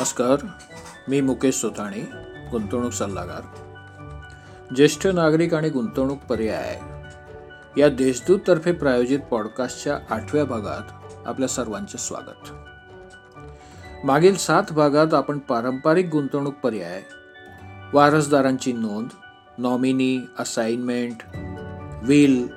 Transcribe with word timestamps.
नमस्कार 0.00 0.46
मी 1.08 1.20
मुकेश 1.20 1.54
सोताणी 1.54 2.00
गुंतवणूक 2.50 2.92
सल्लागार. 2.92 3.40
ज्येष्ठ 4.74 5.06
नागरिक 5.06 5.54
आणि 5.54 5.68
गुंतवणूक 5.68 6.18
पर्याय. 6.18 6.80
या 7.80 7.88
देशदूततर्फे 7.88 8.72
प्रायोजित 8.72 9.18
पॉडकास्टच्या 9.18 9.98
आठव्या 10.10 10.44
भागात 10.44 11.16
आपल्या 11.26 11.48
सर्वांचे 11.48 11.98
स्वागत. 11.98 12.50
मागील 14.06 14.36
सात 14.36 14.72
भागात 14.72 15.14
आपण 15.14 15.38
पारंपरिक 15.38 16.08
गुंतवणूक 16.08 16.54
पर्याय 16.54 17.02
वारसदारांची 17.94 18.72
नोंद 18.72 19.08
नॉमिनी 19.58 20.18
असाइनमेंट 20.38 21.16
विल 22.02 22.48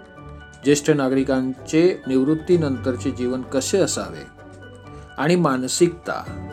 ज्येष्ठ 0.64 0.89
नागरिकांचे 0.89 2.02
निवृत्तीनंतरचे 2.07 3.12
जीवन 3.12 3.41
कसे 3.41 3.77
असावे 3.77 4.27
आणि 5.18 5.35
मानसिकता 5.35 6.49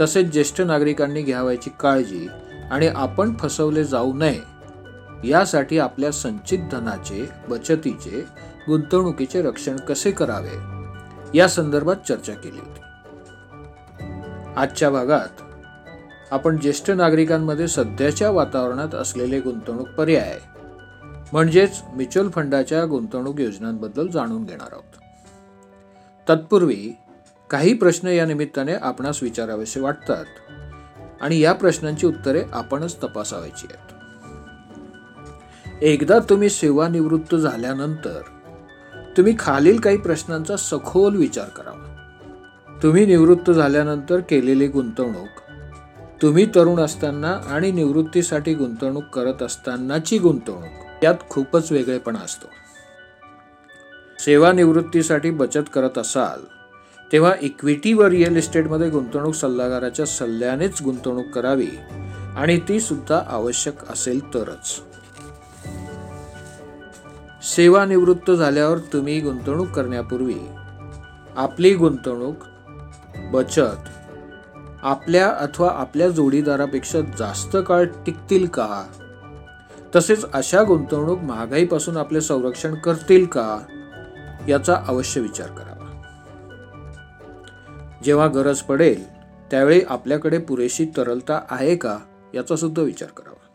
तसेच 0.00 0.26
ज्येष्ठ 0.26 0.60
नागरिकांनी 0.60 1.22
घ्यावायची 1.22 1.70
काळजी 1.80 2.28
आणि 2.70 2.88
आपण 2.88 3.34
फसवले 3.34 3.84
जाऊ 3.84 4.14
नये. 4.14 4.40
यासाठी 5.24 5.78
आपल्या 5.78 6.12
संचित 6.12 6.58
धनाचे 6.72 7.28
बचतीचे 7.48 8.24
गुंतवणुकीचे 8.68 9.42
रक्षण 9.42 9.76
कसे 9.76 10.10
करावे? 10.10 10.76
या 11.38 11.48
संदर्भात 11.48 11.96
चर्चा 12.08 12.32
केली. 12.32 12.58
होती 12.58 12.80
आजच्या 14.56 14.90
भागात 14.90 15.42
आपण 16.30 16.56
ज्येष्ठ 16.56 16.90
नागरिकांमध्ये 16.90 17.68
सध्याच्या 17.68 18.30
वातावरणात 18.30 18.94
असलेले 18.94 19.40
गुंतवणूक 19.40 19.88
पर्याय 19.88 20.38
म्हणजेच 21.32 21.82
म्युच्युअल 21.94 22.28
फंडाच्या 22.30 22.84
गुंतवणूक 22.86 23.40
योजनांबद्दल 23.40 24.06
जाणून 24.06 24.44
घेणार 24.44 24.68
आहोत. 24.72 24.82
तत्पूर्वी 26.28 26.92
काही 27.50 27.74
प्रश्न 27.74 28.08
या 28.08 28.26
निमित्ताने 28.26 28.74
आपणास 28.74 29.22
विचारावेसे 29.22 29.80
वाटतात. 29.80 30.24
आणि 31.20 31.40
या 31.40 31.52
प्रश्नांची 31.52 32.06
उत्तरे 32.06 32.42
आपणच 32.52 33.02
तपासावायची 33.02 33.66
आहेत. 33.70 33.92
एकदा 35.82 36.18
तुम्ही 36.18 36.50
सेवानिवृत्त 36.50 37.34
झाल्यानंतर 37.34 38.20
तुम्ही 39.16 39.34
खालील 39.38 39.80
काही 39.80 39.96
प्रश्नांचा 39.96 40.56
सखोल 40.56 41.16
विचार 41.16 41.48
करावा. 41.48 41.92
तुम्ही 42.82 43.06
निवृत्त 43.06 43.50
झाल्यानंतर 43.50 44.20
केलेली 44.20 44.66
गुंतवणूक 44.66 45.28
तुम्ही 46.22 46.46
तरुण 46.46 46.80
असताना 46.80 47.40
आणि 47.48 47.72
निवृत्तीसाठी 47.72 48.54
गुंतवणूक 48.54 49.04
करत 49.04 49.42
असतानाची 49.42 50.18
गुंतवणूक 50.18 51.04
यात 51.04 51.14
खूपच 51.28 51.72
वेगळेपणा 51.72 52.18
असतो. 52.18 52.46
सेवानिवृत्तीसाठी 54.18 55.30
बचत 55.30 55.68
करत 55.74 55.98
असाल 55.98 56.55
तेव्हा 57.12 57.34
इक्विटी 57.40 57.92
व 57.92 58.04
रिअल 58.04 58.36
इस्टेटमध्ये 58.36 58.90
गुंतवणूक 58.90 59.34
सल्लागाराच्या 59.34 60.06
सल्ल्यानेच 60.06 60.82
गुंतवणूक 60.82 61.26
करावी 61.34 61.68
आणि 62.36 62.60
ती 62.68 62.80
सुद्धा 62.80 63.20
आवश्यक 63.26 63.90
असेल 63.90 64.34
तरच. 64.34 64.80
सेवानिवृत्त 67.42 68.30
झाल्यावर 68.30 68.78
तुम्ही 68.78 69.20
गुंतवणूक 69.20 69.68
करण्यापूर्वी 69.68 70.34
आपली 71.36 71.74
गुंतवणूक 71.74 72.36
बचत 73.32 73.88
आपल्या 74.82 75.28
अथवा 75.30 75.70
आपल्या 75.74 76.08
जोडीदारापेक्षा 76.08 77.00
जास्त 77.00 77.56
काळ 77.66 77.84
टिकतील 77.84 78.46
का? 78.46 78.84
तसेच 79.96 80.24
अशा 80.32 80.62
गुंतवणूक 80.62 81.18
महागाईपासून 81.18 81.96
आपले 81.96 82.20
संरक्षण 82.20 82.74
करतील 82.74 83.26
का? 83.26 83.58
याचा 84.48 84.76
अवश्य 84.88 85.20
विचार 85.20 85.46
करावा 85.46 85.75
जेव्हा 88.04 88.26
गरज 88.26 88.58
पडेल 88.58 89.12
त्यावेळी 89.50 89.80
आपल्याकडे 89.88 90.38
पुरेशी 90.38 90.86
तरलता 90.96 91.40
आहे 91.50 91.76
का 91.76 91.98
याचा 92.34 92.56
सुद्धा 92.56 92.82
विचार 92.82 93.08
करावा. 93.08 93.46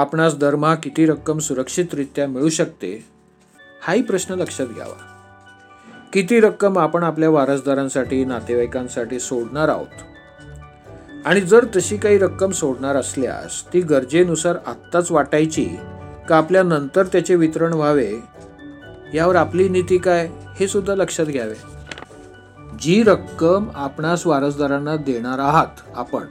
आपणास 0.00 0.36
दरमहा 0.36 0.74
किती 0.74 1.06
रक्कम 1.06 1.38
सुरक्षितरित्या 1.38 2.28
मिळू 2.28 2.48
शकते 2.48 3.04
हाही 3.82 4.02
प्रश्न 4.02 4.34
लक्षात 4.34 4.66
घ्यावा. 4.66 5.10
किती 6.12 6.40
रक्कम 6.40 6.78
आपण 6.78 7.02
आपल्या 7.02 7.30
वारसदारांसाठी 7.30 8.24
नातेवाईकांसाठी 8.24 9.20
सोडणार 9.20 9.68
आहोत? 9.68 10.02
आणि 11.24 11.40
जर 11.40 11.66
तशी 11.76 11.96
काही 11.96 12.18
रक्कम 12.18 12.50
सोडणार 12.50 12.96
असल्यास 12.96 13.72
ती 13.72 13.80
गरजेनुसार 13.80 14.56
आत्ताच 14.66 15.10
वाटायची 15.10 15.76
का 16.28 16.36
आपल्या 16.36 16.62
नंतर 16.62 17.06
त्याचे 17.06 17.34
वितरण 17.34 17.72
व्हावे? 17.72 18.12
यावर 19.14 19.36
आपली 19.36 19.68
नीती 19.68 19.98
काय 19.98 20.28
हे 20.60 20.68
सुद्धा 20.68 20.94
लक्षात 20.94 21.26
घ्यावे. 21.26 21.73
जी 22.84 23.02
रक्कम 23.02 23.68
आपणास 23.74 24.26
वारसदारांना 24.26 24.96
देणार 24.96 25.38
आहात 25.38 25.80
आपण 25.94 26.24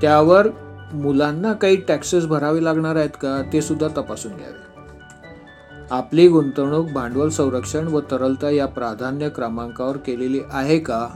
त्यावर 0.00 0.48
मुलांना 0.92 1.52
काही 1.52 1.76
टॅक्सेस 1.76 2.26
भरावे 2.26 2.64
लागणार 2.64 2.96
आहेत 2.96 3.16
का 3.20 3.42
ते 3.52 3.62
सुद्धा 3.62 3.88
तपासून 3.88 4.32
घ्यावे. 4.36 5.84
आपली 5.90 6.28
गुंतवणूक 6.28 6.90
भांडवल 6.90 7.28
संरक्षण 7.28 7.88
व 7.88 8.00
तरलता 8.00 8.50
या 8.50 8.66
प्राधान्य 8.66 9.28
क्रमांकावर 9.28 9.96
केलेली 9.96 10.40
आहे 10.50 10.78
का 10.78 11.08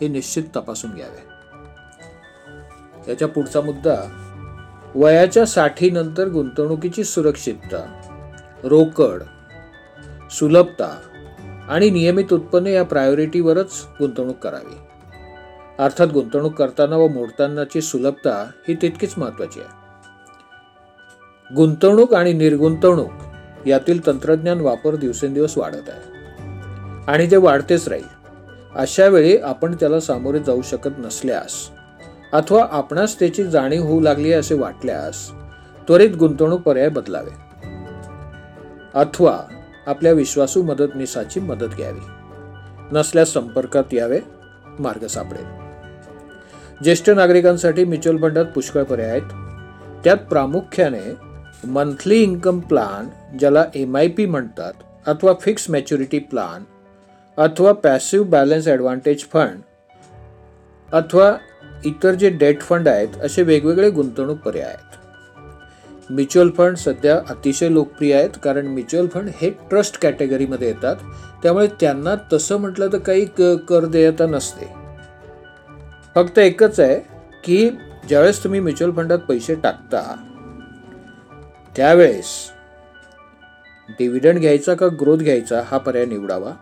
हे 0.00 0.08
निश्चित 0.08 0.44
तपासून 0.56 0.90
घ्यावे. 0.90 1.28
याच्या 3.08 3.28
पुढचा 3.28 3.60
मुद्दा 3.60 3.96
वयाच्या 4.94 5.46
साठीनंतर 5.46 6.28
गुंतवणुकीची 6.28 7.04
सुरक्षितता 7.04 7.84
रोकड 8.64 9.22
सुलभता 10.30 10.96
आणि 11.70 11.90
नियमित 11.90 12.32
उत्पन्न 12.32 12.66
या 12.66 12.82
प्रायोरिटीवरच 12.82 13.86
गुंतवणूक 13.98 14.36
करावी. 14.36 14.76
अर्थात 15.78 16.06
गुंतवणूक 16.06 16.54
करताना 16.54 16.96
व 16.96 17.08
मोडतानाची 17.08 17.80
सुलभता 17.80 18.50
ही 18.68 18.74
तितकीच 18.82 19.14
महत्वाची 19.16 19.60
आहे. 19.60 19.80
गुंतवणूक 21.54 22.14
आणि 22.14 22.32
निर्गुंतवणूक 22.32 23.10
यातील 23.66 24.06
तंत्रज्ञान 24.06 24.60
वापर 24.60 24.94
दिवसेंदिवस 24.94 25.58
वाढत 25.58 25.88
आहे. 25.88 26.20
आणि 27.12 27.30
ते 27.30 27.36
वाढतेच 27.36 27.88
राहील 27.88 28.20
अशा 28.74 29.06
वेळी 29.06 29.36
आपण 29.36 29.74
त्याला 29.74 30.00
सामोरे 30.00 30.38
जाऊ 30.38 30.62
शकत 30.62 30.90
नसल्यास 30.98 31.70
अथवा 32.32 32.66
आपणास 32.70 33.18
त्याची 33.18 33.44
जाणीव 33.44 33.82
होऊ 33.82 34.00
लागली 34.00 34.32
असे 34.32 34.54
वाटल्यास 34.54 35.30
त्वरित 35.88 36.16
गुंतवणूक 36.16 36.60
पर्याय 36.60 36.88
बदलावे. 36.88 37.30
अथवा 38.94 39.40
आपल्या 39.90 40.12
विश्वासू 40.12 40.62
मदतनीसाची 40.62 41.40
मदत 41.40 41.74
घ्यावी. 41.76 42.00
नसल्यास 42.92 43.32
संपर्कात 43.32 43.94
यावे 43.94 44.20
मार्ग 44.78 45.06
सापडेल. 45.06 45.44
ज्येष्ठ 46.84 47.10
नागरिकांसाठी 47.10 47.84
म्युच्युअल 47.84 48.18
फंडात 48.18 48.44
पुष्कळ 48.44 48.82
पर्याय 48.82 49.10
आहेत. 49.10 49.32
त्यात 50.04 50.16
प्रामुख्याने 50.16 51.00
मंथली 51.66 52.22
इन्कम 52.22 52.58
प्लान 52.60 53.08
ज्याला 53.38 53.64
एम 53.74 53.96
आय 53.96 54.08
पी 54.08 54.26
म्हणतात 54.26 54.72
अथवा 55.06 55.32
फिक्स 55.40 55.70
मॅच्युरिटी 55.70 56.18
प्लान 56.18 56.62
अथवा 57.38 57.72
पॅसिव्ह 57.72 58.26
बॅलन्स 58.26 58.68
ॲडव्हान्टेज 58.68 59.24
फंड 59.32 59.60
अथवा 60.92 61.32
इतर 61.84 62.14
जे 62.14 62.30
डेट 62.30 62.60
फंड 62.60 62.88
आहेत 62.88 63.20
असे 63.22 63.42
वेगवेगळे 63.42 63.90
गुंतवणूक 63.90 64.38
पर्याय 64.38 64.64
आहेत. 64.64 64.89
म्युच्युअल 66.10 66.50
फंड 66.50 66.76
सध्या 66.76 67.20
अतिशय 67.28 67.68
लोकप्रिय 67.68 68.14
आहेत 68.14 68.30
कारण 68.42 68.66
म्युच्युअल 68.66 69.06
फंड 69.06 69.28
हे 69.36 69.50
ट्रस्ट 69.50 70.00
कॅटेगरीमध्ये 70.02 70.68
येतात. 70.68 70.96
त्यामुळे 71.42 71.66
त्यांना 71.80 72.14
तसं 72.32 72.56
म्हटलं 72.56 72.88
तर 72.92 72.98
काही 72.98 73.24
क 73.38 73.42
कर 73.68 73.84
देयता 73.84 74.26
नसते. 74.26 74.66
फक्त 76.14 76.38
एकच 76.38 76.80
आहे 76.80 77.00
की 77.44 77.68
ज्यावेळेस 78.08 78.44
तुम्ही 78.44 78.60
म्युच्युअल 78.60 78.92
फंडात 78.92 79.18
पैसे 79.18 79.54
टाकता 79.54 80.02
त्यावेळेस 81.76 82.26
डिव्हिडंड 83.88 84.38
घ्यायचा 84.38 84.74
का 84.74 84.86
ग्रोथ 85.00 85.18
घ्यायचा 85.18 85.62
हा 85.66 85.78
पर्याय 85.78 86.04
निवडावा. 86.04 86.52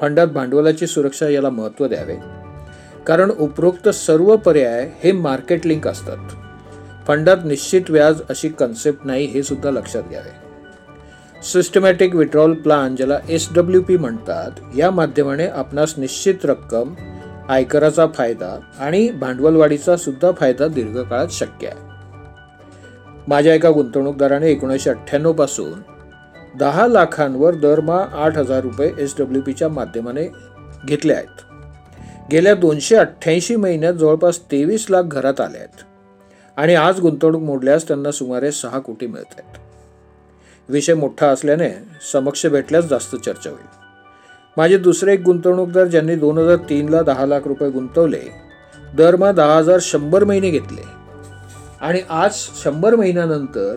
फंडात 0.00 0.26
भांडवलाची 0.26 0.86
सुरक्षा 0.86 1.28
याला 1.28 1.50
महत्त्व 1.50 1.86
द्यावे. 1.86 2.16
कारण 3.06 3.30
उपरोक्त 3.30 3.88
सर्व 3.88 4.36
पर्याय 4.36 4.90
हे 4.96 5.12
मार्केट 5.12 5.66
लिंक 5.66 5.88
असतात. 5.88 6.18
फंडात 7.10 7.36
निश्चित 7.44 7.82
व्याज 7.88 8.20
अशी 8.30 8.48
कन्सेप्ट 8.48 9.06
नाही 9.06 9.24
हे 9.26 9.42
सुद्धा 9.42 9.70
लक्षात 9.70 10.02
घ्यावे. 10.10 10.30
सिस्टमॅटिक 11.42 12.14
विड्रॉल 12.14 12.54
प्लान 12.54 12.96
ज्याला 12.96 13.18
एस 13.28 13.48
डब्ल्यू 13.54 13.82
पी 13.82 13.96
म्हणतात 13.96 14.50
या 14.76 14.90
माध्यमाने 14.90 15.46
आपणास 15.46 15.94
निश्चित 15.98 16.34
रक्कम 16.44 16.94
आयकराचा 17.48 18.06
फायदा 18.06 18.60
आणि 18.78 19.10
भांडवलवाढीचा 19.10 19.96
सुद्धा 19.96 20.30
फायदा 20.32 20.68
दीर्घकाळात 20.68 21.28
शक्य 21.30 21.66
आहे. 21.66 21.78
माझ्या 23.28 23.54
एका 23.54 23.70
गुंतवणूकदाराने 23.70 24.50
एकोणीसशे 24.50 24.90
अठ्ठ्याण्णवपासून 24.90 25.80
दहा 26.58 26.86
लाखांवर 26.86 27.54
दरमहा 27.54 28.06
आठ 28.12 28.38
हजार 28.38 28.60
रुपये 28.60 28.92
एस 28.98 29.14
डब्ल्यू 29.18 29.42
पीच्या 29.42 29.68
माध्यमाने 29.68 30.28
घेतले 30.86 31.12
आहेत. 31.12 31.44
गेल्या 32.30 32.54
दोनशे 32.54 32.96
अठ्ठ्याऐंशी 32.96 33.56
महिन्यात 33.56 33.94
जवळपास 33.94 34.40
तेवीस 34.40 34.86
लाख 34.90 35.02
घरात 35.02 35.40
आले 35.40 35.58
आहेत. 35.58 35.89
आणि 36.60 36.74
आज 36.74 37.00
गुंतवणूक 37.00 37.42
मोडल्यास 37.42 37.88
त्यांना 37.88 38.10
सुमारे 38.10 38.52
सहा 38.52 38.78
कोटी 38.78 39.06
मिळत 39.06 39.34
आहेत 39.38 39.58
विषय 40.68 40.94
मोठा 40.94 41.26
असल्याने 41.26 41.70
समक्ष 42.12 42.46
भेटल्यास 42.46 42.84
जास्त 42.84 43.16
चर्चा 43.16 43.50
होईल. 43.50 43.66
माझे 44.56 44.78
दुसरे 44.78 45.12
एक 45.12 45.20
गुंतवणूकदार 45.20 45.86
ज्यांनी 45.86 46.14
दोन 46.14 46.38
हजार 46.38 46.56
तीनला 46.56 47.02
दहा 47.02 47.26
लाख 47.26 47.40
रुपये 47.46 47.70
गुंतवले 47.70 48.20
दरमहा 48.94 49.32
दहा 49.32 49.56
हजार 49.56 49.78
शंभर 49.80 50.24
महिने 50.24 50.50
घेतले. 50.50 50.82
आणि 51.80 52.00
आज 52.08 52.30
शंभर 52.64 52.96
महिन्यानंतर 52.96 53.76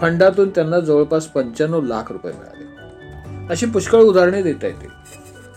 फंडातून 0.00 0.48
त्यांना 0.48 0.80
जवळपास 0.80 1.26
पंच्याण्णव 1.26 1.82
लाख 1.82 2.12
रुपये 2.12 2.32
मिळाले. 2.32 2.64
अशी 3.50 3.66
पुष्कळ 3.66 4.00
उदाहरणे 4.00 4.42
देता 4.42 4.66
येतील 4.66 4.88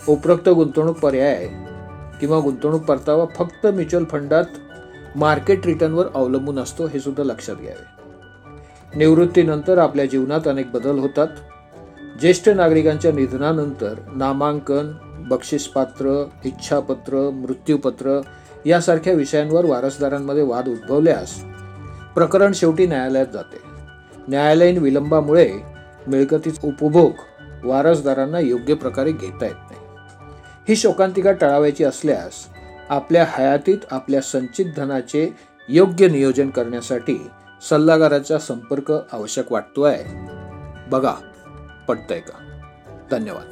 उपरोक्त 0.07 0.50
गुंतवणूक 0.50 1.00
पर्याय 1.00 1.48
किंवा 2.19 2.39
गुंतवणूक 2.39 2.81
परतावा 2.81 3.25
फक्त 3.25 3.68
म्युच्युअल 3.68 4.06
फंडात 4.06 4.45
मार्केट 5.15 5.65
रिटर्नवर 5.65 6.06
अवलंबून 6.15 6.60
असतो 6.60 6.86
हे 6.88 7.00
सुद्धा 7.00 7.24
लक्षात 7.24 7.56
घ्यावे. 7.56 8.04
निवृत्तीनंतर 8.98 9.77
आपल्या 9.77 10.06
जीवनात 10.06 10.48
अनेक 10.48 10.71
बदल 10.71 11.00
होतात. 11.00 11.27
ज्येष्ठ 12.19 12.50
नागरिकांच्या 12.50 13.12
निधनानंतर 13.12 13.94
नामांकन 14.15 14.92
बक्षीसपात्र 15.30 16.25
इच्छापत्र 16.45 17.30
मृत्यूपत्र 17.33 18.21
यासारख्या 18.65 19.13
विषयांवर 19.13 19.65
वारसदारांमध्ये 19.65 20.44
वाद 20.44 20.68
उद्भवल्यास 20.68 21.44
प्रकरण 22.15 22.51
शेवटी 22.54 22.88
न्यायालयात 22.88 23.25
जाते. 23.33 23.57
न्यायालयीन 24.27 24.77
विलंबामुळे 24.77 25.54
मिळकतीचा 26.07 26.68
उपभोग 26.68 27.12
वारसदारांना 27.63 28.39
योग्य 28.39 28.74
प्रकारे 28.74 29.12
घेता 29.12 29.45
येत 29.45 29.62
नाही. 29.71 29.86
ही 30.69 30.75
शोकांतिका 30.75 31.31
टाळावायची 31.31 31.83
असल्यास 31.83 32.52
आपल्या 32.89 33.25
हयातीत 33.30 33.77
आपल्या 33.91 34.21
संचित 34.21 34.65
धनाचे 34.77 35.35
योग्य 35.69 36.07
नियोजन 36.07 36.50
करण्यासाठी 36.50 37.27
सल्लागाराचा 37.69 38.38
संपर्क 38.38 38.91
आवश्यक 38.91 39.51
वाटतो 39.51 39.81
आहे 39.81 40.03
बघा 40.89 41.13
पटतंय 41.88 42.19
का? 42.19 42.59
धन्यवाद. 43.12 43.45